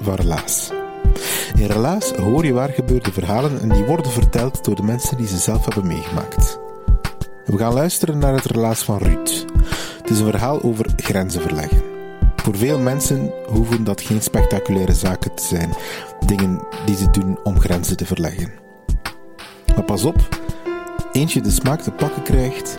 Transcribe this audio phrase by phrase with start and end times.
[0.00, 0.70] Van Relaas.
[1.56, 5.26] In Relaas hoor je waar gebeurde verhalen en die worden verteld door de mensen die
[5.26, 6.58] ze zelf hebben meegemaakt.
[7.44, 9.44] We gaan luisteren naar het relaas van Ruud.
[10.00, 11.82] Het is een verhaal over grenzen verleggen.
[12.36, 15.70] Voor veel mensen hoeven dat geen spectaculaire zaken te zijn,
[16.26, 18.52] dingen die ze doen om grenzen te verleggen.
[19.74, 20.28] Maar pas op,
[21.12, 22.78] eentje de smaak te pakken krijgt,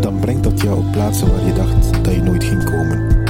[0.00, 3.25] dan brengt dat jou op plaatsen waar je dacht dat je nooit ging komen.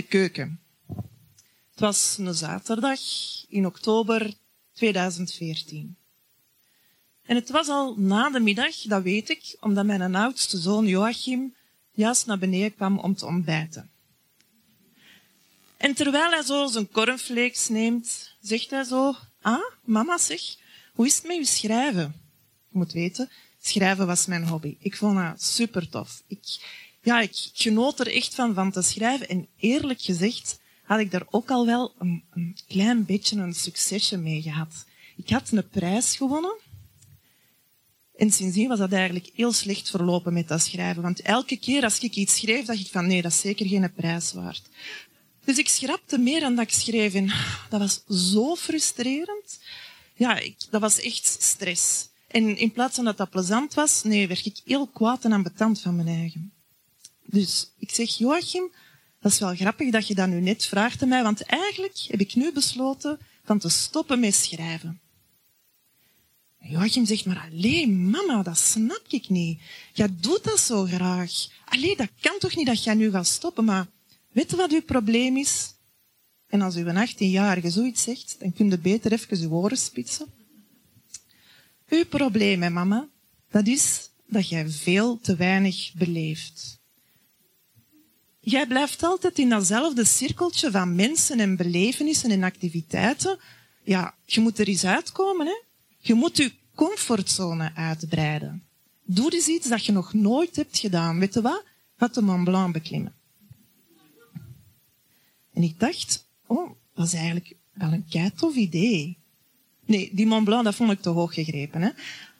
[0.00, 0.60] De keuken.
[1.70, 3.00] Het was een zaterdag
[3.48, 4.34] in oktober
[4.72, 5.96] 2014.
[7.22, 11.54] En het was al na de middag, dat weet ik, omdat mijn oudste zoon Joachim
[11.92, 13.90] juist naar beneden kwam om te ontbijten.
[15.76, 20.40] En terwijl hij zo zijn cornflakes neemt, zegt hij zo, ah, mama zeg,
[20.94, 22.14] hoe is het met je schrijven?
[22.68, 24.76] Je moet weten, schrijven was mijn hobby.
[24.78, 26.22] Ik vond dat super tof.
[26.26, 26.58] Ik,
[27.02, 29.28] ja, ik genoot er echt van, van te schrijven.
[29.28, 34.16] En eerlijk gezegd had ik daar ook al wel een, een klein beetje een succesje
[34.16, 34.84] mee gehad.
[35.16, 36.58] Ik had een prijs gewonnen.
[38.16, 41.02] En sindsdien was dat eigenlijk heel slecht verlopen met dat schrijven.
[41.02, 43.92] Want elke keer als ik iets schreef, dacht ik van nee, dat is zeker geen
[43.92, 44.62] prijs waard.
[45.44, 47.14] Dus ik schrapte meer dan dat ik schreef.
[47.14, 47.32] En
[47.68, 49.60] dat was zo frustrerend.
[50.14, 52.08] Ja, ik, dat was echt stress.
[52.26, 55.80] En in plaats van dat dat plezant was, nee, werd ik heel kwaad en ambetant
[55.80, 56.52] van mijn eigen.
[57.30, 58.72] Dus ik zeg, Joachim,
[59.20, 62.20] dat is wel grappig dat je dat nu net vraagt aan mij, want eigenlijk heb
[62.20, 65.00] ik nu besloten van te stoppen met schrijven.
[66.58, 69.60] En Joachim zegt, maar alleen mama, dat snap ik niet.
[69.92, 71.32] Jij doet dat zo graag.
[71.64, 73.86] Allee, dat kan toch niet dat jij nu gaat stoppen, maar
[74.32, 75.74] weet je wat uw probleem is?
[76.46, 80.26] En als uw 18-jarige zoiets zegt, dan kun je beter even uw oren spitsen.
[81.88, 83.08] Uw probleem, hè, mama,
[83.50, 86.79] dat is dat jij veel te weinig beleeft.
[88.40, 93.38] Jij blijft altijd in datzelfde cirkeltje van mensen en belevenissen en activiteiten.
[93.84, 95.62] Ja, je moet er eens uitkomen, hè.
[95.98, 98.64] Je moet je comfortzone uitbreiden.
[99.04, 101.18] Doe eens iets dat je nog nooit hebt gedaan.
[101.18, 101.64] Weet je wat?
[101.98, 103.14] Wat de Mont Blanc beklimmen.
[105.52, 109.18] En ik dacht, oh, dat is eigenlijk wel een keitof idee.
[109.84, 111.82] Nee, die Mont Blanc, dat vond ik te hoog gegrepen.
[111.82, 111.90] Hè?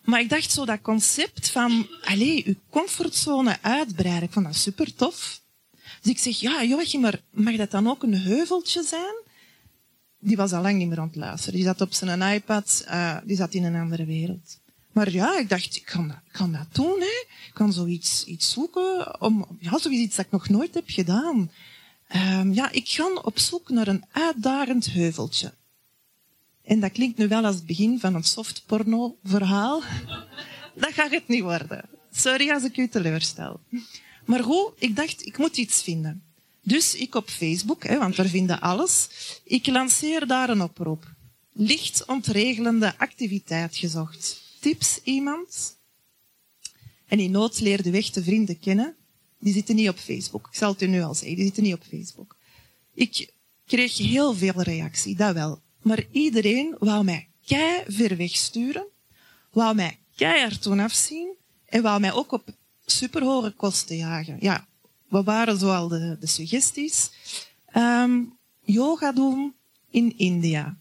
[0.04, 4.94] Maar ik dacht zo dat concept van, allez, je comfortzone uitbreiden, ik vond dat super
[4.94, 5.40] tof.
[6.00, 9.14] Dus ik zeg, ja, Joachim, maar mag dat dan ook een heuveltje zijn?
[10.18, 11.54] Die was al lang niet meer aan het luisteren.
[11.54, 14.58] Die zat op zijn iPad, uh, die zat in een andere wereld.
[14.92, 17.24] Maar ja, ik dacht, ik kan dat, kan dat doen, hè.
[17.46, 21.50] Ik kan zoiets iets zoeken, om, ja, zoiets dat ik nog nooit heb gedaan.
[22.16, 25.52] Um, ja, ik ga op zoek naar een uitdagend heuveltje.
[26.64, 29.82] En dat klinkt nu wel als het begin van een soft porno verhaal.
[30.74, 31.88] dat gaat het niet worden.
[32.12, 33.60] Sorry als ik u teleurstel.
[34.24, 36.22] Maar goed, ik dacht, ik moet iets vinden.
[36.62, 39.08] Dus ik op Facebook, hè, want we vinden alles,
[39.44, 41.14] ik lanceer daar een oproep.
[41.52, 44.42] Licht ontregelende activiteit gezocht.
[44.60, 45.76] Tips iemand?
[47.06, 48.96] En in nood leer de weg de vrienden kennen.
[49.38, 50.46] Die zitten niet op Facebook.
[50.50, 52.36] Ik zal het u nu al zeggen, die zitten niet op Facebook.
[52.94, 53.32] Ik
[53.66, 55.60] kreeg heel veel reactie, dat wel.
[55.82, 58.86] Maar iedereen wou mij kei ver wegsturen,
[59.50, 61.34] wou mij keihard toen afzien
[61.64, 62.48] en wou mij ook op
[62.90, 64.36] superhoge kosten jagen.
[64.40, 64.66] Ja,
[65.08, 67.10] wat waren zoal de, de suggesties?
[67.76, 69.54] Um, yoga doen
[69.90, 70.76] in India.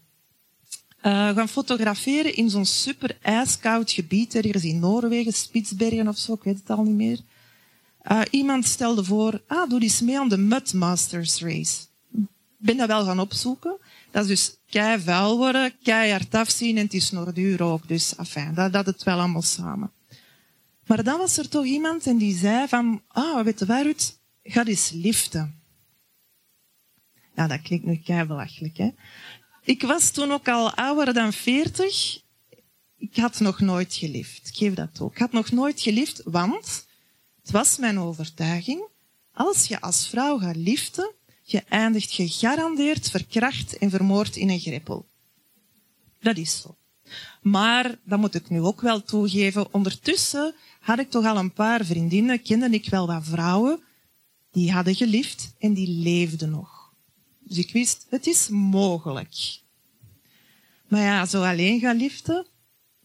[1.02, 6.42] Uh, gaan fotograferen in zo'n super ijskoud gebied, ergens in Noorwegen, Spitsbergen of zo, ik
[6.42, 7.20] weet het al niet meer.
[8.10, 11.80] Uh, iemand stelde voor, ah, doe eens mee aan de Mud Masters Race.
[12.12, 12.26] Ik
[12.66, 13.76] ben dat wel gaan opzoeken.
[14.10, 17.88] Dat is dus kei vuil worden, keihard afzien en het is nog duur ook.
[17.88, 19.90] Dus, afijn, dat, dat het wel allemaal samen.
[20.90, 24.16] Maar dan was er toch iemand en die zei van, ah, weet je waar, Ruud?
[24.42, 25.62] Ga eens liften.
[27.34, 28.90] Ja, dat klinkt nu kei belachelijk, hè.
[29.62, 32.22] Ik was toen ook al ouder dan 40.
[32.96, 34.48] Ik had nog nooit gelift.
[34.48, 35.12] Ik geef dat ook.
[35.12, 36.86] Ik had nog nooit gelift, want
[37.42, 38.82] het was mijn overtuiging,
[39.32, 41.12] als je als vrouw gaat liften,
[41.42, 45.08] je eindigt gegarandeerd verkracht en vermoord in een greppel.
[46.20, 46.74] Dat is zo.
[47.42, 51.84] Maar, dat moet ik nu ook wel toegeven, ondertussen had ik toch al een paar
[51.84, 53.80] vriendinnen, kende ik wel wat vrouwen,
[54.50, 56.92] die hadden geliefd en die leefden nog.
[57.38, 59.60] Dus ik wist, het is mogelijk.
[60.88, 62.46] Maar ja, zo alleen gaan liften.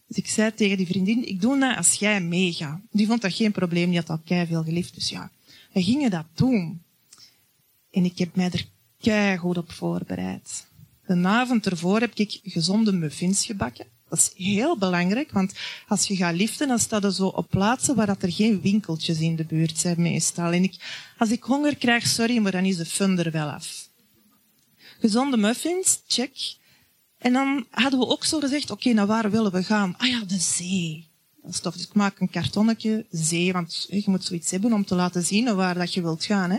[0.06, 2.80] Dus ik zei tegen die vriendin, ik doe dat als jij meegaat.
[2.90, 4.94] Die vond dat geen probleem, die had al veel geliefd.
[4.94, 5.30] Dus ja,
[5.72, 6.82] we gingen dat doen.
[7.90, 8.66] En ik heb mij er
[9.00, 10.66] kei goed op voorbereid.
[11.06, 13.86] De avond ervoor heb ik gezonde muffins gebakken.
[14.08, 15.52] Dat is heel belangrijk, want
[15.88, 19.18] als je gaat liften, dan staat er zo op plaatsen waar dat er geen winkeltjes
[19.18, 20.52] in de buurt zijn meestal.
[20.52, 20.74] En ik,
[21.18, 23.88] als ik honger krijg, sorry, maar dan is de fun er wel af.
[25.00, 26.56] Gezonde muffins, check.
[27.18, 29.94] En dan hadden we ook zo gezegd, oké, naar waar willen we gaan?
[29.98, 31.08] Ah ja, de zee.
[31.42, 31.74] Dat is tof.
[31.74, 35.54] Dus ik maak een kartonnetje zee, want je moet zoiets hebben om te laten zien
[35.54, 36.50] waar dat je wilt gaan.
[36.50, 36.58] Hè.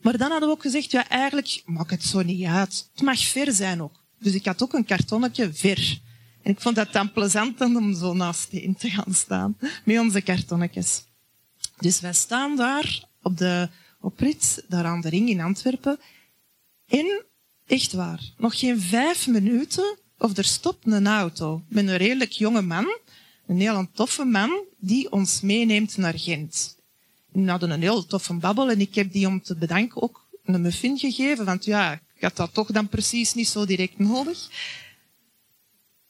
[0.00, 2.88] Maar dan hadden we ook gezegd, ja, eigenlijk maakt het zo niet uit.
[2.92, 4.04] Het mag ver zijn ook.
[4.18, 6.00] Dus ik had ook een kartonnetje ver.
[6.46, 9.56] En ik vond dat dan plezant om zo naast in te gaan staan.
[9.84, 11.04] Met onze kartonnetjes.
[11.78, 13.68] Dus wij staan daar op de
[14.00, 15.98] oprit, daar aan de ring in Antwerpen.
[16.88, 17.24] En,
[17.66, 22.62] echt waar, nog geen vijf minuten of er stopt een auto met een redelijk jonge
[22.62, 22.98] man.
[23.46, 26.76] Een heel toffe man die ons meeneemt naar Gent.
[27.32, 30.26] En we hadden een heel toffe babbel en ik heb die om te bedanken ook
[30.44, 31.44] een muffin gegeven.
[31.44, 34.48] Want ja, ik had dat toch dan precies niet zo direct nodig.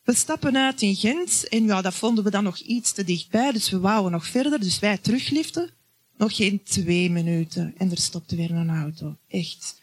[0.07, 3.53] We stappen uit in Gent en ja, dat vonden we dan nog iets te dichtbij,
[3.53, 4.61] dus we wouden nog verder.
[4.61, 5.71] Dus wij terugliften.
[6.17, 9.17] Nog geen twee minuten en er stopte weer een auto.
[9.29, 9.81] Echt.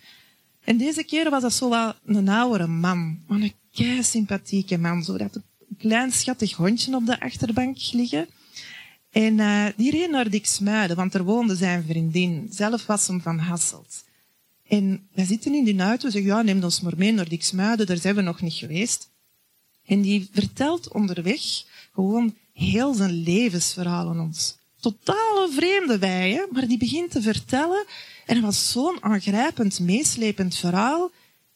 [0.64, 3.20] En deze keer was dat zo wel een oudere man.
[3.28, 5.04] Maar een kei sympathieke man.
[5.04, 8.28] Zo dat een klein schattig hondje op de achterbank liggen.
[9.12, 12.48] En uh, die reed naar Diksmuiden, want er woonde zijn vriendin.
[12.52, 14.04] Zelf was hem van Hasselt.
[14.68, 17.86] En wij zitten in die auto en zeggen, ja, neem ons maar mee naar Diksmuiden,
[17.86, 19.12] daar zijn we nog niet geweest.
[19.86, 21.42] En die vertelt onderweg
[21.94, 24.58] gewoon heel zijn levensverhaal aan ons.
[24.80, 27.86] Totale vreemde wij, maar die begint te vertellen.
[28.26, 31.12] En het was zo'n aangrijpend, meeslepend verhaal.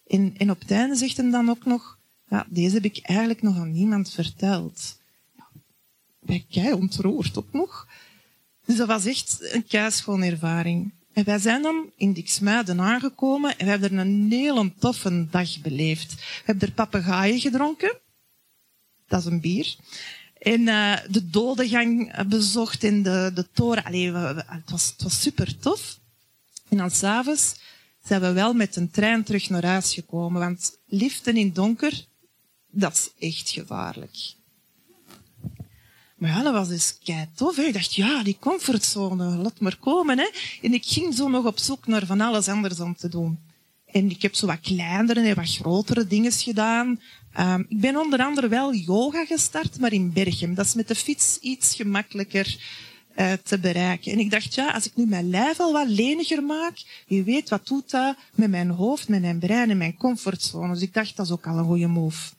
[0.08, 1.98] En, op het einde zegt hij dan ook nog,
[2.30, 4.98] ja, deze heb ik eigenlijk nog aan niemand verteld.
[5.36, 5.48] Ja,
[6.20, 7.88] wij kei ontroerd ook nog.
[8.66, 10.94] Dus dat was echt een keischoon ervaring.
[11.14, 15.62] En wij zijn dan in Diksmuiden aangekomen en we hebben er een hele toffe dag
[15.62, 16.14] beleefd.
[16.16, 17.98] We hebben er papegaaien gedronken
[19.08, 19.76] dat is een bier.
[20.40, 23.84] En uh, de dodengang bezocht in de, de toren.
[23.84, 26.00] Allee, het, was, het was super tof.
[26.70, 27.56] En dan s'avonds
[28.04, 30.42] zijn we wel met een trein terug naar huis gekomen.
[30.42, 32.06] Want liften in donker,
[32.72, 34.36] dat is echt gevaarlijk.
[36.18, 37.58] Maar ja, dat was dus kei tof.
[37.58, 40.18] Ik dacht, ja, die comfortzone, laat maar komen.
[40.18, 40.30] Hè.
[40.62, 43.40] En ik ging zo nog op zoek naar van alles anders om te doen.
[43.92, 47.00] En ik heb zo wat kleinere en wat grotere dingen gedaan.
[47.40, 50.54] Um, ik ben onder andere wel yoga gestart, maar in Berchem.
[50.54, 52.58] Dat is met de fiets iets gemakkelijker
[53.16, 54.12] uh, te bereiken.
[54.12, 57.50] En ik dacht, ja, als ik nu mijn lijf al wat leniger maak, wie weet
[57.50, 60.74] wat doet dat met mijn hoofd, met mijn brein en mijn comfortzone.
[60.74, 62.32] Dus ik dacht, dat is ook al een goede move.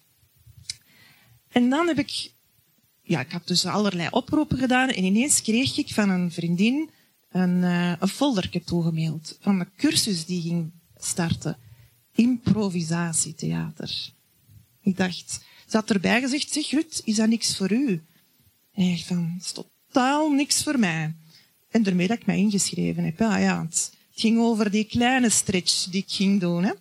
[1.49, 2.33] En dan heb ik,
[3.03, 6.91] ja, ik had dus allerlei oproepen gedaan en ineens kreeg ik van een vriendin
[7.31, 10.73] een, uh, een folderke toegemaild van een cursus die ging
[11.05, 11.57] starten.
[12.15, 14.13] Improvisatietheater.
[14.83, 18.03] Ik dacht, ze had erbij gezegd, zeg Rut, is dat niks voor u?
[18.73, 21.15] En ik van, het is totaal niks voor mij.
[21.71, 23.19] En daarmee dat ik mij ingeschreven heb.
[23.19, 26.65] Ja, ja, het ging over die kleine stretch die ik ging doen.
[26.65, 26.73] Hè.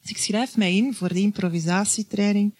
[0.00, 2.54] Dus ik schrijf mij in voor de improvisatietraining.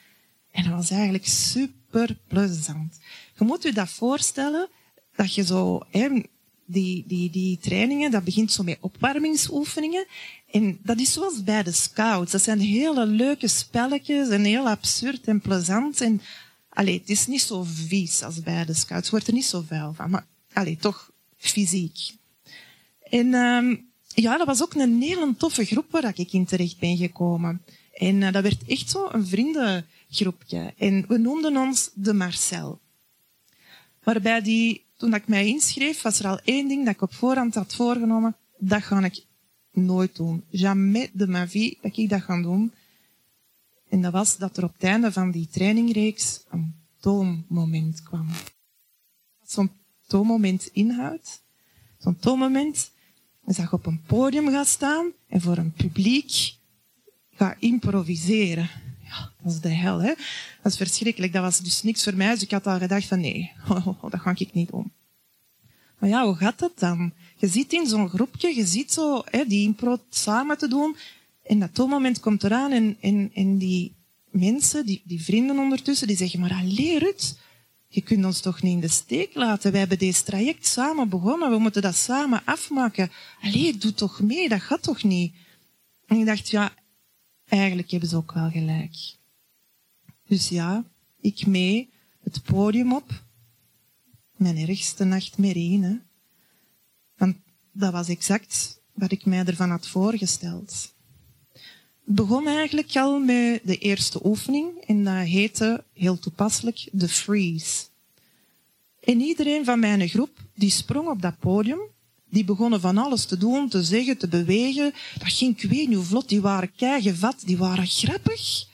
[0.51, 2.99] En dat was eigenlijk super plezant.
[3.39, 4.69] Je moet je dat voorstellen,
[5.17, 6.23] dat je zo, hè,
[6.73, 10.07] die, trainingen, dat begint zo met opwarmingsoefeningen.
[10.51, 12.33] En dat is zoals bij de scouts.
[12.33, 16.01] Dat zijn hele leuke spelletjes en heel absurd en plezant.
[16.01, 16.21] En
[16.69, 19.11] allee, het is niet zo vies als bij de scouts.
[19.11, 20.11] wordt er niet zo vuil van.
[20.11, 22.11] Maar allee, toch fysiek.
[23.11, 26.97] En um, ja, dat was ook een hele toffe groep waar ik in terecht ben
[26.97, 27.63] gekomen.
[27.95, 30.75] En uh, dat werd echt zo een vriendengroepje.
[30.77, 32.81] En we noemden ons de Marcel.
[34.03, 37.55] Waarbij die, toen ik mij inschreef, was er al één ding dat ik op voorhand
[37.55, 38.37] had voorgenomen.
[38.59, 39.27] Dat ga ik
[39.73, 40.45] nooit doen.
[40.49, 42.73] Jamais de ma vie dat ik dat ga doen.
[43.89, 48.29] En dat was dat er op het einde van die trainingreeks een toonmoment kwam.
[49.45, 49.71] Zo'n
[50.07, 51.43] toonmoment inhoudt.
[51.99, 52.91] Zo'n toonmoment
[53.47, 56.55] is dat je op een podium gaat staan en voor een publiek
[57.31, 58.71] gaat improviseren.
[59.43, 60.15] Dat is de hel, hè.
[60.63, 61.33] Dat is verschrikkelijk.
[61.33, 63.53] Dat was dus niks voor mij, dus ik had al gedacht van nee,
[64.11, 64.93] dat ga ik niet doen.
[65.99, 67.13] Maar ja, hoe gaat dat dan?
[67.37, 70.97] Je zit in zo'n groepje, je ziet zo hè, die impro samen te doen.
[71.43, 73.95] En dat toonmoment komt eraan en, en, en die
[74.31, 77.39] mensen, die, die vrienden ondertussen, die zeggen, maar allee Rut,
[77.89, 79.71] je kunt ons toch niet in de steek laten.
[79.71, 83.11] Wij hebben deze traject samen begonnen, we moeten dat samen afmaken.
[83.43, 85.35] Allee, doe toch mee, dat gaat toch niet?
[86.07, 86.73] En ik dacht, ja,
[87.53, 88.97] eigenlijk hebben ze ook wel gelijk.
[90.27, 90.85] Dus ja,
[91.21, 91.91] ik mee,
[92.23, 93.25] het podium op.
[94.37, 95.97] Mijn ergste nachtmerrie, hè.
[97.17, 97.37] Want
[97.73, 100.95] dat was exact wat ik mij ervan had voorgesteld.
[102.05, 107.85] Het begon eigenlijk al met de eerste oefening en dat heette heel toepasselijk de freeze.
[109.01, 111.81] En iedereen van mijn groep die sprong op dat podium,
[112.33, 114.95] die begonnen van alles te doen, te zeggen, te bewegen.
[115.19, 118.67] Dat ging ik weet niet hoe vlot, die waren keigevat, die waren grappig.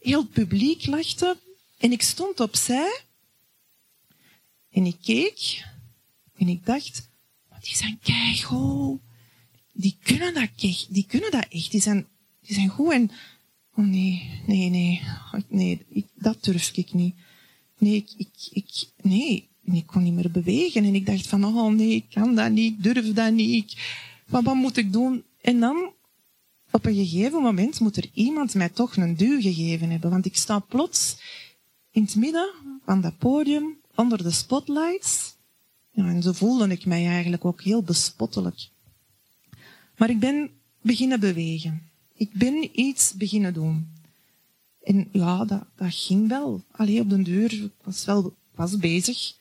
[0.00, 1.36] Heel publiek lachte
[1.78, 3.00] en ik stond opzij
[4.70, 5.64] en ik keek
[6.36, 7.08] en ik dacht,
[7.60, 9.00] die zijn keigoed.
[9.72, 12.06] Die kunnen dat echt, die kunnen dat echt, die zijn
[12.46, 13.10] die zijn goed en...
[13.74, 15.02] Oh nee, nee, nee.
[15.48, 17.14] Nee, ik, dat durf ik niet.
[17.78, 20.84] Nee, ik, ik, nee, ik kon niet meer bewegen.
[20.84, 23.64] En ik dacht van, oh nee, ik kan dat niet, ik durf dat niet.
[23.64, 25.24] Ik, wat, moet ik doen?
[25.40, 25.92] En dan,
[26.70, 30.10] op een gegeven moment, moet er iemand mij toch een duw gegeven hebben.
[30.10, 31.16] Want ik sta plots
[31.90, 32.50] in het midden
[32.84, 35.34] van dat podium, onder de spotlights.
[35.92, 38.68] En zo voelde ik mij eigenlijk ook heel bespottelijk.
[39.96, 41.90] Maar ik ben beginnen bewegen.
[42.14, 43.88] Ik ben iets beginnen doen.
[44.82, 46.64] En ja, dat, dat ging wel.
[46.70, 49.35] Alleen op de deur, ik was wel was bezig.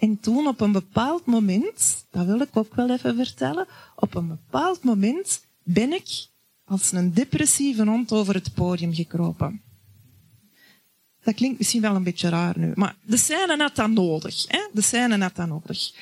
[0.00, 3.66] En toen op een bepaald moment, dat wil ik ook wel even vertellen,
[3.96, 6.26] op een bepaald moment ben ik
[6.64, 9.62] als een depressieve hond over het podium gekropen.
[11.22, 14.44] Dat klinkt misschien wel een beetje raar nu, maar de scène had dat nodig.
[14.48, 14.60] Hè?
[14.72, 15.92] De scène had dat nodig.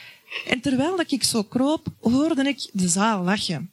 [0.47, 3.71] En terwijl ik zo kroop, hoorde ik de zaal lachen.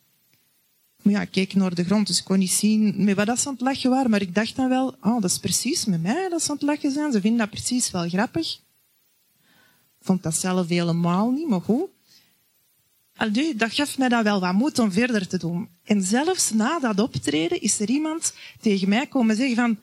[1.01, 3.39] Maar ja, ik keek naar de grond, dus ik kon niet zien met wat dat
[3.39, 4.09] ze aan het lachen waren.
[4.09, 6.65] Maar ik dacht dan wel, oh, dat is precies met mij dat ze aan het
[6.65, 7.11] lachen zijn.
[7.11, 8.59] Ze vinden dat precies wel grappig.
[10.05, 11.89] Vond dat zelf helemaal niet, maar goed.
[13.15, 15.69] Allee, dat gaf mij dan wel wat moed om verder te doen.
[15.83, 19.79] En zelfs na dat optreden is er iemand tegen mij komen zeggen van...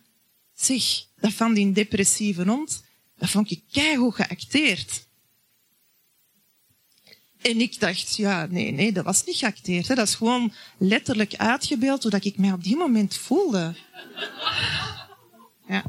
[0.55, 0.83] Zeg,
[1.21, 2.85] dat van die depressieve hond,
[3.19, 5.07] dat vond ik keigoed geacteerd.
[7.41, 9.89] En ik dacht, ja, nee, nee, dat was niet geacteerd.
[9.89, 9.95] Hè.
[9.95, 13.75] Dat is gewoon letterlijk uitgebeeld hoe ik mij op die moment voelde.
[15.69, 15.85] Ja.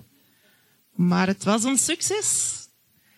[0.92, 2.62] Maar het was een succes.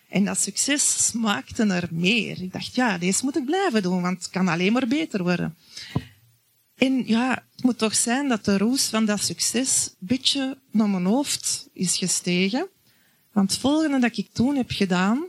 [0.08, 2.42] En dat succes smaakte er meer.
[2.42, 5.56] Ik dacht, ja, deze moet ik blijven doen, want het kan alleen maar beter worden.
[6.74, 10.88] En ja, het moet toch zijn dat de roes van dat succes een beetje naar
[10.88, 12.68] mijn hoofd is gestegen.
[13.32, 15.24] Want het volgende dat ik toen heb gedaan,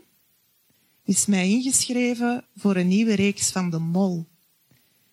[1.05, 4.25] is mij ingeschreven voor een nieuwe reeks van De Mol.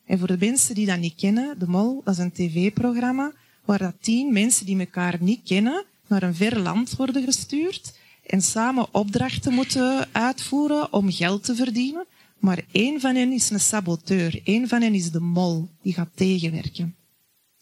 [0.05, 3.33] En voor de mensen die dat niet kennen, De Mol, dat is een tv-programma
[3.65, 8.43] waar dat tien mensen die elkaar niet kennen naar een ver land worden gestuurd en
[8.43, 12.07] samen opdrachten moeten uitvoeren om geld te verdienen.
[12.39, 14.41] Maar één van hen is een saboteur.
[14.45, 16.95] Één van hen is de mol, die gaat tegenwerken.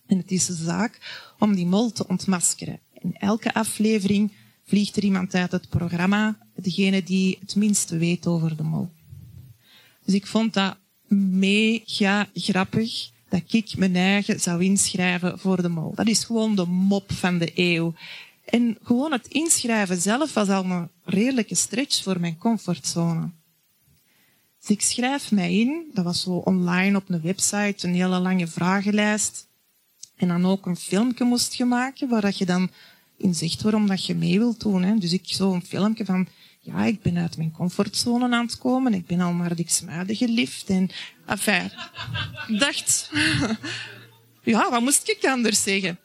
[0.07, 0.99] En het is de zaak
[1.39, 2.81] om die mol te ontmaskeren.
[2.93, 4.33] In elke aflevering
[4.65, 8.91] vliegt er iemand uit het programma, degene die het minste weet over de mol.
[10.05, 10.77] Dus ik vond dat
[11.09, 15.95] mega grappig dat ik mijn eigen zou inschrijven voor de mol.
[15.95, 17.95] Dat is gewoon de mop van de eeuw.
[18.53, 23.31] En gewoon het inschrijven zelf was al een redelijke stretch voor mijn comfortzone.
[24.61, 28.47] Dus ik schrijf mij in, dat was zo online op een website, een hele lange
[28.47, 29.49] vragenlijst.
[30.17, 32.71] En dan ook een filmpje moest je maken, waar dat je dan
[33.17, 34.83] in zegt waarom dat je mee wilt doen.
[34.83, 34.99] Hè.
[34.99, 36.29] Dus ik zo een filmpje van,
[36.61, 38.95] ja, ik ben uit mijn comfortzone aan het komen.
[38.95, 40.69] Ik ben al naar de Xmuiden gelift.
[40.69, 40.91] En,
[41.27, 41.71] enfin,
[42.59, 43.11] dacht,
[44.43, 45.99] ja, wat moest ik anders zeggen?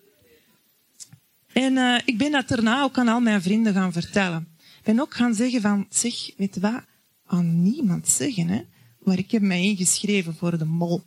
[1.63, 4.47] En uh, ik ben dat daarna ook aan al mijn vrienden gaan vertellen.
[4.59, 6.81] Ik ben ook gaan zeggen van, zeg, weet je wat,
[7.25, 8.61] aan niemand zeggen, hè.
[8.99, 11.03] Maar ik heb mij ingeschreven voor de mol.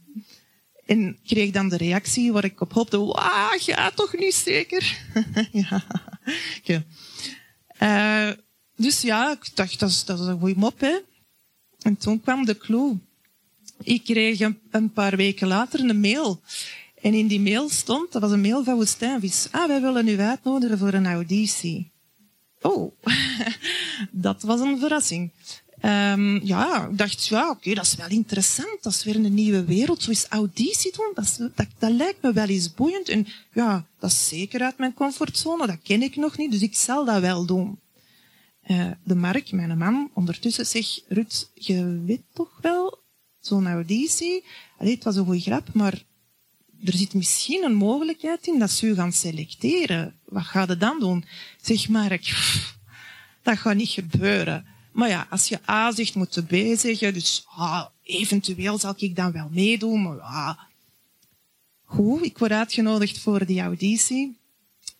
[0.86, 4.98] En kreeg dan de reactie waar ik op hoopte, wauw, ga toch niet zeker?
[5.52, 5.84] ja.
[7.82, 8.30] Uh,
[8.76, 10.98] dus ja, ik dacht, dat is, dat een goede mop, hè.
[11.80, 12.98] En toen kwam de clue.
[13.82, 14.40] Ik kreeg
[14.70, 16.40] een, paar weken later een mail.
[17.00, 19.48] En in die mail stond, dat was een mail van Woestijnvis.
[19.50, 21.90] Ah, wij willen u uitnodigen voor een auditie.
[22.60, 22.92] Oh,
[24.10, 25.30] dat was een verrassing.
[25.84, 28.82] Um, ja, ik dacht, ja, oké, dat is wel interessant.
[28.82, 30.02] Dat is weer een nieuwe wereld.
[30.02, 33.08] Zo is auditie doen, dat, dat, lijkt me wel eens boeiend.
[33.08, 35.66] En ja, dat is zeker uit mijn comfortzone.
[35.66, 37.78] Dat ken ik nog niet, dus ik zal dat wel doen.
[38.66, 42.98] Uh, de Mark, mijn man, ondertussen zegt, Rut, je weet toch wel,
[43.40, 44.44] zo'n auditie.
[44.78, 46.04] Allee, het was een goede grap, maar
[46.84, 50.14] er zit misschien een mogelijkheid in dat ze u gaan selecteren.
[50.24, 51.24] Wat gaat je dan doen?
[51.60, 52.22] Zeg Mark,
[53.42, 54.66] dat gaat niet gebeuren.
[54.92, 56.42] Maar ja, als je A zegt, moet je
[56.74, 57.14] B zeggen.
[57.14, 60.02] Dus ah, eventueel zal ik dan wel meedoen.
[60.02, 60.58] Maar ah.
[61.84, 64.38] Goed, ik word uitgenodigd voor die auditie.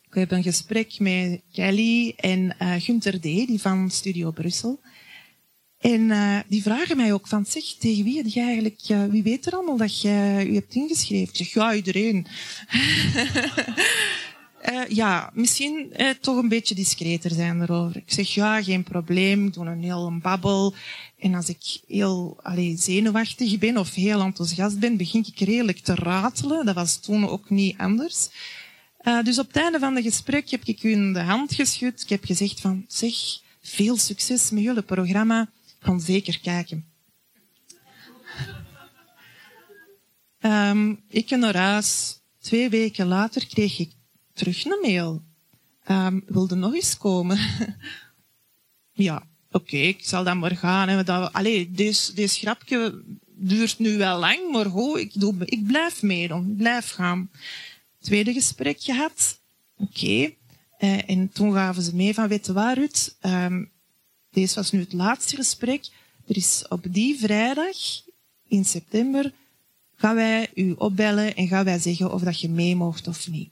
[0.08, 4.80] Ik heb een gesprek met Kelly en uh, Gunther D., die van Studio Brussel.
[5.80, 9.46] En uh, die vragen mij ook van, zeg, tegen wie heb je eigenlijk, wie weet
[9.46, 11.28] er allemaal dat je u hebt ingeschreven?
[11.28, 12.26] Ik zeg, ja, iedereen.
[14.70, 17.96] Uh, ja, misschien uh, toch een beetje discreter zijn erover.
[17.96, 19.46] Ik zeg ja, geen probleem.
[19.46, 20.74] Ik doe een heel babbel.
[21.18, 25.94] En als ik heel allee, zenuwachtig ben of heel enthousiast ben, begin ik redelijk te
[25.94, 26.66] ratelen.
[26.66, 28.28] Dat was toen ook niet anders.
[29.24, 32.02] Dus op het einde van het gesprek heb ik in de hand geschud.
[32.02, 33.14] Ik heb gezegd van, zeg,
[33.62, 35.48] veel succes met jullie programma.
[35.80, 36.84] Ga zeker kijken.
[40.40, 42.18] Um, ik en huis.
[42.38, 43.92] Twee weken later kreeg ik
[44.32, 45.22] terug een mail.
[45.88, 47.38] Um, wilde nog eens komen?
[48.92, 50.88] ja, oké, ik zal dan maar gaan.
[50.88, 51.04] Hè.
[51.04, 56.02] Dat, allee, deze, deze grapje duurt nu wel lang, maar goed, ik, doe, ik blijf
[56.02, 57.30] meedoen, ik blijf gaan.
[58.00, 59.40] Tweede gesprek gehad.
[59.76, 60.34] Oké.
[60.78, 63.14] Uh, en toen gaven ze mee van, weet je waar, Ruud?
[63.22, 63.70] Um,
[64.30, 65.88] deze was nu het laatste gesprek.
[66.26, 67.76] Er is op die vrijdag
[68.48, 69.32] in september
[70.00, 73.50] gaan wij u opbellen en gaan wij zeggen of dat je mee mocht of niet.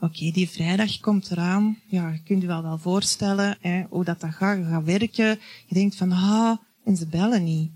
[0.00, 1.78] Oké, die vrijdag komt eraan.
[1.86, 5.38] Ja, je kunt je wel wel voorstellen hè, hoe dat, dat gaat, werken.
[5.66, 7.70] Je denkt van, ah, en ze bellen niet.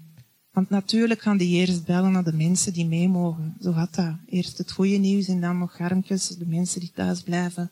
[0.53, 3.57] Want natuurlijk gaan die eerst bellen naar de mensen die mee mogen.
[3.61, 4.15] Zo gaat dat.
[4.27, 6.29] Eerst het goede nieuws en dan nog garmtjes.
[6.29, 7.71] De mensen die thuis blijven,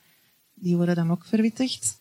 [0.54, 1.97] die worden dan ook verwittigd.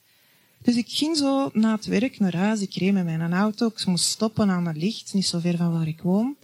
[0.61, 2.61] Dus ik ging zo na het werk naar huis.
[2.61, 3.67] Ik reed met mijn auto.
[3.67, 6.35] Ik moest stoppen aan het licht, niet zo ver van waar ik woon.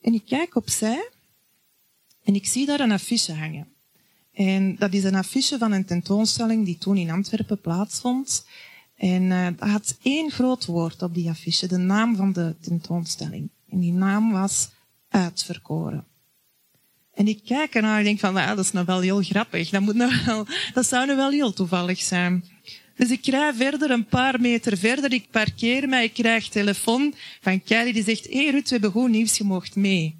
[0.00, 1.08] En ik kijk opzij
[2.24, 3.68] en ik zie daar een affiche hangen.
[4.32, 8.46] En dat is een affiche van een tentoonstelling die toen in Antwerpen plaatsvond.
[8.94, 13.48] En uh, dat had één groot woord op die affiche, de naam van de tentoonstelling.
[13.68, 14.68] En die naam was
[15.08, 16.04] Uitverkoren.
[17.14, 19.70] En ik kijk ernaar en denk van, nou, dat is nou wel heel grappig.
[19.70, 22.44] Dat, moet nou wel, dat zou nu wel heel toevallig zijn.
[23.00, 25.12] Dus ik rij verder, een paar meter verder.
[25.12, 29.10] Ik parkeer mij, ik krijg telefoon van Kelly die zegt, hé hey we hebben goed
[29.10, 30.18] nieuws, je mocht mee.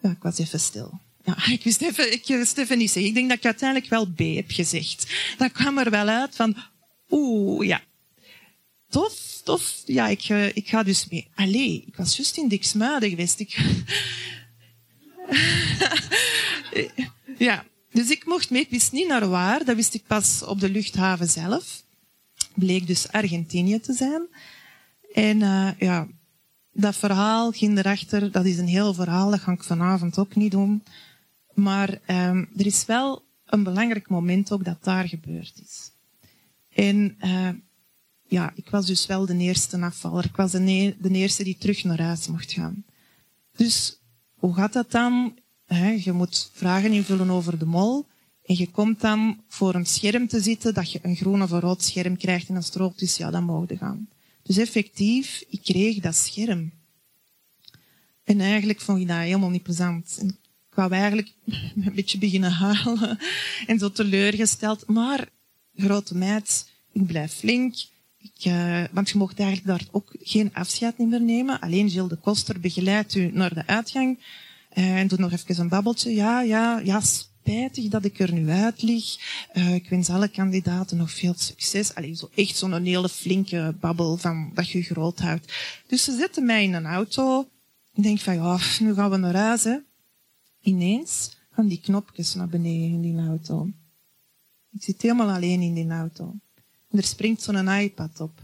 [0.00, 1.00] Ja, ik was even stil.
[1.24, 3.10] Ja, ik wist even, ik wist even niet zeggen.
[3.10, 5.06] Ik denk dat ik uiteindelijk wel B heb gezegd.
[5.38, 6.56] Dat kwam er wel uit van,
[7.10, 7.82] oeh, ja.
[8.88, 9.82] Tof, tof.
[9.86, 11.28] Ja, ik, ik ga dus mee.
[11.34, 13.40] Allee, ik was juist in Diksmuiden geweest.
[13.40, 13.58] Ik...
[17.48, 18.62] ja, dus ik mocht mee.
[18.62, 19.64] Ik wist niet naar waar.
[19.64, 21.82] Dat wist ik pas op de luchthaven zelf.
[22.54, 24.22] Bleek dus Argentinië te zijn.
[25.12, 26.08] En uh, ja,
[26.72, 28.30] dat verhaal ging erachter.
[28.30, 29.30] Dat is een heel verhaal.
[29.30, 30.82] Dat ga ik vanavond ook niet doen.
[31.54, 35.90] Maar um, er is wel een belangrijk moment ook dat daar gebeurd is.
[36.68, 37.48] En uh,
[38.26, 40.24] ja, ik was dus wel de eerste afvaller.
[40.24, 42.84] Ik was de, de eerste die terug naar huis mocht gaan.
[43.56, 44.00] Dus
[44.34, 45.38] hoe gaat dat dan?
[46.04, 48.06] Je moet vragen invullen over de mol.
[48.44, 51.60] En je komt dan voor een scherm te zitten, dat je een groen of een
[51.60, 52.48] rood scherm krijgt.
[52.48, 54.08] En als het is, ja, dan mogen je gaan.
[54.42, 56.72] Dus effectief, ik kreeg dat scherm.
[58.24, 60.22] En eigenlijk vond ik dat helemaal niet plezant
[60.74, 61.32] ik wou eigenlijk
[61.84, 63.18] een beetje beginnen halen
[63.66, 64.86] en zo teleurgesteld.
[64.86, 65.28] Maar,
[65.76, 67.74] grote meid, ik blijf flink.
[68.18, 71.60] Ik, uh, want je mocht eigenlijk daar ook geen afscheid meer nemen.
[71.60, 74.18] Alleen Gilles de Koster begeleidt u naar de uitgang.
[74.74, 76.14] Uh, en doet nog even een babbeltje.
[76.14, 79.16] Ja, ja, ja, spijtig dat ik er nu uit lig.
[79.54, 81.94] Uh, ik wens alle kandidaten nog veel succes.
[81.94, 85.52] Alleen zo echt zo'n hele flinke babbel van dat je groot houdt.
[85.86, 87.48] Dus ze zetten mij in een auto.
[87.94, 89.76] Ik denk van, ja, nu gaan we naar huis, hè
[90.64, 93.68] ineens gaan die knopjes naar beneden in die auto.
[94.72, 96.34] Ik zit helemaal alleen in die auto.
[96.90, 98.40] En er springt zo'n iPad op.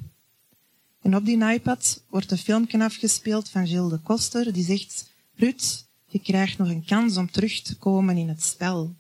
[1.03, 5.85] En op die iPad wordt een filmpje afgespeeld van Gilles de Koster, die zegt, Ruud,
[6.11, 8.95] je krijgt nog een kans om terug te komen in het spel.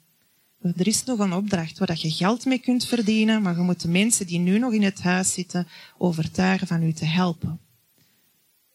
[0.60, 3.88] Er is nog een opdracht waar je geld mee kunt verdienen, maar je moet de
[3.88, 5.66] mensen die nu nog in het huis zitten
[5.98, 7.60] overtuigen van u te helpen.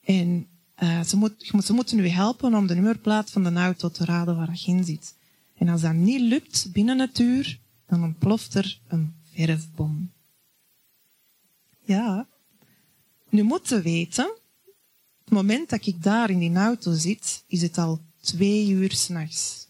[0.03, 0.47] En
[0.83, 4.35] uh, ze, moet, ze moeten u helpen om de nummerplaat van de auto te raden
[4.35, 5.15] waar je in zit.
[5.57, 10.11] En als dat niet lukt binnen het uur, dan ontploft er een verfbom.
[11.83, 12.27] Ja,
[13.29, 14.37] Nu moeten weten,
[15.23, 19.67] het moment dat ik daar in die auto zit, is het al twee uur s'nachts.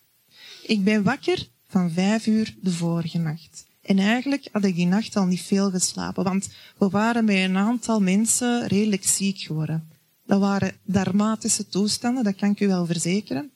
[0.64, 3.66] Ik ben wakker van vijf uur de vorige nacht.
[3.82, 7.58] En eigenlijk had ik die nacht al niet veel geslapen, want we waren met een
[7.58, 9.90] aantal mensen redelijk ziek geworden.
[10.26, 13.52] Dat waren dramatische toestanden, dat kan ik u wel verzekeren.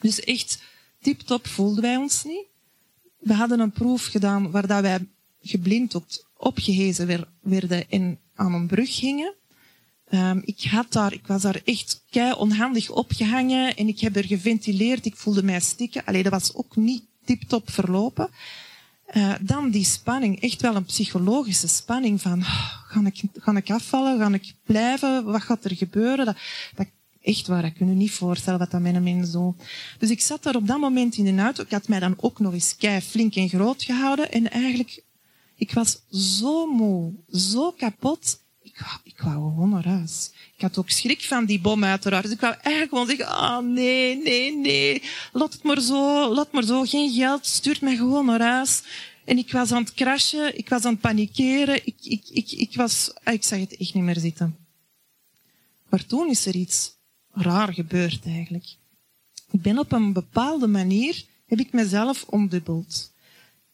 [0.00, 0.62] Dus echt
[1.00, 2.46] tip-top voelden wij ons niet.
[3.18, 5.06] We hadden een proef gedaan waar wij
[5.40, 9.34] geblinddoekt opgehezen werden en aan een brug gingen.
[10.10, 14.24] Um, ik, had daar, ik was daar echt kei onhandig opgehangen en ik heb er
[14.24, 15.06] geventileerd.
[15.06, 16.04] Ik voelde mij stikken.
[16.04, 18.30] Allee, dat was ook niet tip-top verlopen.
[19.14, 23.70] Uh, dan die spanning, echt wel een psychologische spanning van, oh, ga, ik, ga ik
[23.70, 26.26] afvallen, ga ik blijven, wat gaat er gebeuren?
[26.26, 26.36] Dat,
[26.74, 26.86] dat,
[27.22, 29.62] echt waar, ik kan je niet voorstellen wat dat met mens doet.
[29.98, 32.38] Dus ik zat daar op dat moment in de auto, ik had mij dan ook
[32.38, 35.02] nog eens kei flink en groot gehouden en eigenlijk,
[35.56, 40.30] ik was zo moe, zo kapot, ik wou, ik wou gewoon naar huis.
[40.56, 42.22] Ik had ook schrik van die bom uiteraard.
[42.22, 45.02] Dus ik wou eigenlijk gewoon zeggen, ah oh, nee, nee, nee.
[45.32, 46.82] Laat het maar zo, laat maar zo.
[46.82, 48.82] Geen geld, stuurt mij gewoon naar huis.
[49.24, 51.86] En ik was aan het crashen, ik was aan het panikeren.
[51.86, 54.56] Ik, ik, ik, ik was, ah, ik zag het echt niet meer zitten.
[55.88, 56.94] Maar toen is er iets
[57.32, 58.66] raar gebeurd eigenlijk.
[59.50, 63.12] Ik ben op een bepaalde manier, heb ik mezelf omdubbeld.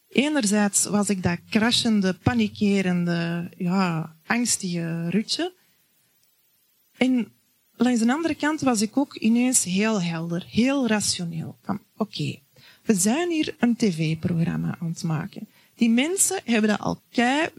[0.09, 5.53] Enerzijds was ik dat crashende, panikerende, ja, angstige Rutje.
[6.97, 7.31] En
[7.75, 11.57] langs de andere kant was ik ook ineens heel helder, heel rationeel.
[11.63, 12.39] Van, oké,
[12.83, 15.47] we zijn hier een tv-programma aan het maken.
[15.75, 17.49] Die mensen hebben dat al kei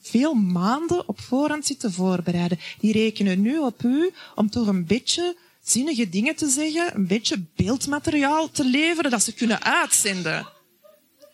[0.00, 2.58] veel maanden op voorhand zitten voorbereiden.
[2.78, 7.44] Die rekenen nu op u om toch een beetje zinnige dingen te zeggen, een beetje
[7.56, 10.46] beeldmateriaal te leveren dat ze kunnen uitzenden.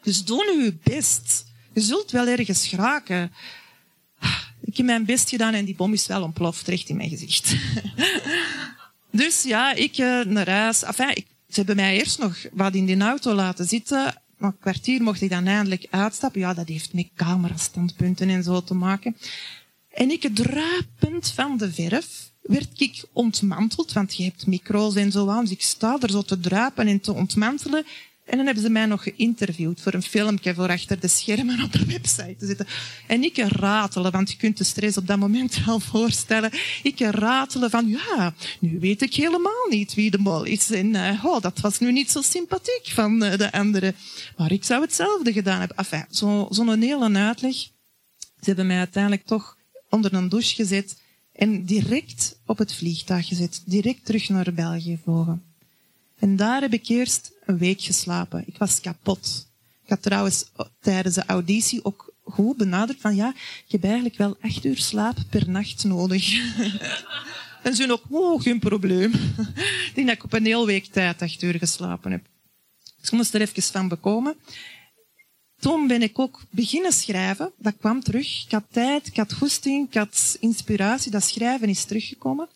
[0.03, 1.45] Dus doe nu best.
[1.73, 3.33] Je zult wel ergens geraken.
[4.65, 7.57] Ik heb mijn best gedaan en die bom is wel ontploft, recht in mijn gezicht.
[9.11, 10.83] dus ja, ik uh, naar huis.
[10.83, 14.23] Enfin, ik, ze hebben mij eerst nog wat in die auto laten zitten.
[14.39, 16.41] Na een kwartier mocht ik dan eindelijk uitstappen.
[16.41, 19.17] Ja, dat heeft met camerastandpunten en zo te maken.
[19.91, 25.29] En ik druipend van de verf werd ik ontmanteld, want je hebt micro's en zo
[25.29, 25.45] aan.
[25.45, 27.85] Dus ik sta er zo te druipen en te ontmantelen.
[28.25, 31.73] En dan hebben ze mij nog geïnterviewd voor een filmpje voor achter de schermen op
[31.73, 32.67] de website te zitten.
[33.07, 36.51] En ik ratelen, want je kunt de stress op dat moment wel voorstellen.
[36.83, 40.71] Ik ratelen van, ja, nu weet ik helemaal niet wie de mol is.
[40.71, 43.95] En uh, oh, dat was nu niet zo sympathiek van uh, de anderen.
[44.37, 45.77] Maar ik zou hetzelfde gedaan hebben.
[45.77, 47.55] Enfin, zo'n zo hele uitleg.
[47.55, 49.57] Ze hebben mij uiteindelijk toch
[49.89, 53.63] onder een douche gezet en direct op het vliegtuig gezet.
[53.67, 55.54] Direct terug naar België gevlogen.
[56.25, 58.45] En daar heb ik eerst een week geslapen.
[58.47, 59.49] Ik was kapot.
[59.83, 60.45] Ik had trouwens
[60.81, 63.35] tijdens de auditie ook goed benadrukt van ja,
[63.67, 66.33] ik heb eigenlijk wel acht uur slaap per nacht nodig.
[67.63, 69.13] en ze ook, oh, geen probleem.
[69.89, 72.25] ik denk dat ik op een heel week tijd acht uur geslapen heb.
[73.01, 74.35] Dus ik moest er even van bekomen.
[75.59, 77.53] Toen ben ik ook beginnen schrijven.
[77.59, 78.45] Dat kwam terug.
[78.45, 81.11] Ik had tijd, ik had goesting, ik had inspiratie.
[81.11, 82.49] Dat schrijven is teruggekomen.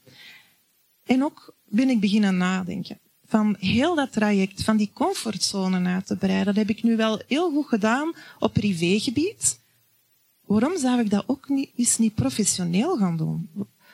[1.04, 6.16] En ook ben ik beginnen nadenken van heel dat traject, van die comfortzone uit te
[6.16, 6.46] breiden.
[6.46, 9.58] Dat heb ik nu wel heel goed gedaan op privégebied.
[10.46, 13.48] Waarom zou ik dat ook niet, eens niet professioneel gaan doen?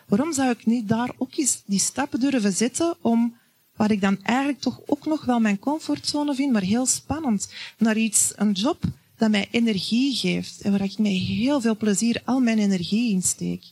[0.06, 3.36] Waarom zou ik niet daar ook eens die stappen durven zetten om,
[3.76, 7.96] waar ik dan eigenlijk toch ook nog wel mijn comfortzone vind, maar heel spannend, naar
[7.96, 8.82] iets, een job
[9.16, 13.22] dat mij energie geeft en waar ik met heel veel plezier al mijn energie in
[13.22, 13.64] steek.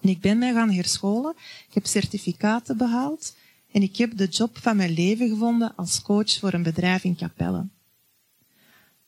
[0.00, 1.34] En ik ben mij gaan herscholen,
[1.68, 3.34] ik heb certificaten behaald,
[3.72, 7.16] en ik heb de job van mijn leven gevonden als coach voor een bedrijf in
[7.16, 7.66] Capelle.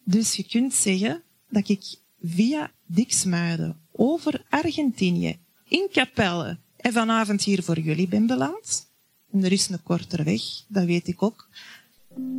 [0.04, 7.62] Dus je kunt zeggen dat ik via Dixmuiden over Argentinië in Capelle en vanavond hier
[7.62, 8.86] voor jullie ben beland.
[9.32, 11.48] En er is een kortere weg, dat weet ik ook.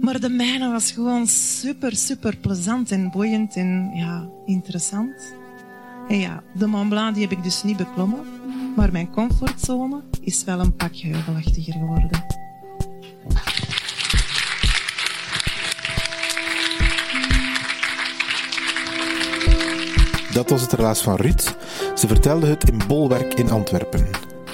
[0.01, 5.33] Maar de mijne was gewoon super, super plezant en boeiend en ja, interessant.
[6.07, 8.25] En ja, de Mont Blanc die heb ik dus niet beklommen,
[8.75, 12.25] maar mijn comfortzone is wel een pak heuvelachtiger geworden.
[20.33, 21.55] Dat was het relaas van Ruud.
[21.95, 24.05] Ze vertelde het in Bolwerk in Antwerpen.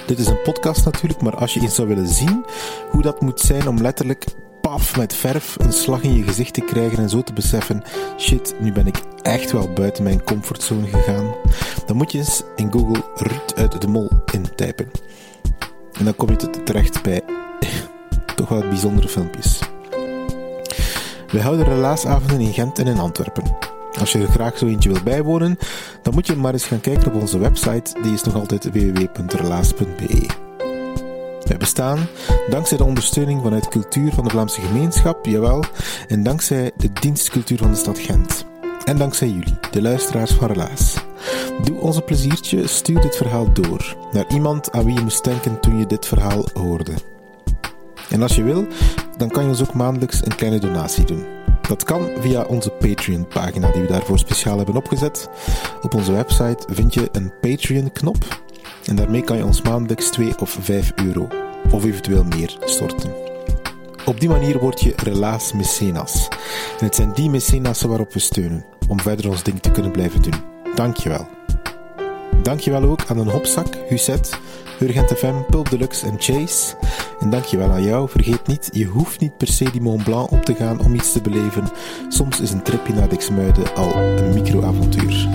[0.06, 2.44] Dit is een podcast natuurlijk, maar als je eens zou willen zien
[2.90, 4.24] hoe dat moet zijn om letterlijk
[4.60, 7.82] paf met verf een slag in je gezicht te krijgen en zo te beseffen,
[8.18, 11.34] shit, nu ben ik echt wel buiten mijn comfortzone gegaan,
[11.86, 14.90] dan moet je eens in Google Ruud uit de Mol intypen.
[15.98, 17.20] En dan kom je terecht bij
[18.36, 19.60] toch wel bijzondere filmpjes.
[21.32, 23.56] Wij houden relaasavonden in Gent en in Antwerpen.
[24.00, 25.58] Als je er graag zo eentje wil bijwonen,
[26.02, 28.02] dan moet je maar eens gaan kijken op onze website.
[28.02, 30.26] Die is nog altijd www.relaas.be.
[31.42, 32.06] Wij bestaan
[32.50, 35.64] dankzij de ondersteuning vanuit cultuur van de Vlaamse gemeenschap, jawel,
[36.08, 38.44] en dankzij de dienstcultuur van de stad Gent.
[38.84, 41.05] En dankzij jullie, de luisteraars van Relaas.
[41.64, 45.60] Doe ons een pleziertje, stuur dit verhaal door naar iemand aan wie je moest denken
[45.60, 46.92] toen je dit verhaal hoorde.
[48.10, 48.66] En als je wil,
[49.16, 51.26] dan kan je ons ook maandelijks een kleine donatie doen.
[51.68, 55.28] Dat kan via onze Patreon-pagina die we daarvoor speciaal hebben opgezet.
[55.82, 58.40] Op onze website vind je een Patreon-knop
[58.84, 61.28] en daarmee kan je ons maandelijks 2 of 5 euro
[61.70, 63.12] of eventueel meer storten.
[64.04, 66.28] Op die manier word je relaas mecenas.
[66.78, 70.22] En het zijn die mecenassen waarop we steunen om verder ons ding te kunnen blijven
[70.22, 70.34] doen.
[70.74, 71.35] Dankjewel.
[72.46, 74.38] Dankjewel ook aan een hopzak, Husset,
[74.80, 76.74] Urgent FM, Pulp Deluxe en Chase.
[77.20, 78.08] En dankjewel aan jou.
[78.08, 81.12] Vergeet niet, je hoeft niet per se die Mont Blanc op te gaan om iets
[81.12, 81.70] te beleven.
[82.08, 85.28] Soms is een tripje naar Dixmuiden al een microavontuur.